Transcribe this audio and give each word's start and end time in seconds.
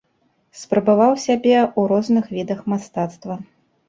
Спрабаваў 0.61 1.11
сябе 1.25 1.53
ў 1.59 1.81
розных 1.91 2.31
відах 2.39 2.65
мастацтва. 2.73 3.37